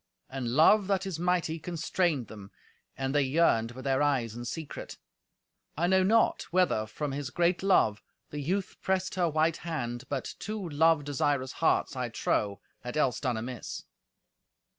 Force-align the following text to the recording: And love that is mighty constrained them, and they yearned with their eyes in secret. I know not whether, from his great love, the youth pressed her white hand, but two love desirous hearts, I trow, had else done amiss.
And 0.31 0.47
love 0.55 0.87
that 0.87 1.05
is 1.05 1.19
mighty 1.19 1.59
constrained 1.59 2.25
them, 2.25 2.49
and 2.97 3.13
they 3.13 3.21
yearned 3.21 3.73
with 3.73 3.83
their 3.85 4.01
eyes 4.01 4.33
in 4.35 4.45
secret. 4.45 4.97
I 5.77 5.85
know 5.85 6.01
not 6.01 6.41
whether, 6.49 6.87
from 6.87 7.11
his 7.11 7.29
great 7.29 7.61
love, 7.61 8.01
the 8.31 8.39
youth 8.41 8.77
pressed 8.81 9.13
her 9.13 9.29
white 9.29 9.57
hand, 9.57 10.05
but 10.09 10.33
two 10.39 10.67
love 10.69 11.03
desirous 11.03 11.51
hearts, 11.51 11.95
I 11.95 12.09
trow, 12.09 12.61
had 12.79 12.97
else 12.97 13.19
done 13.19 13.37
amiss. 13.37 13.83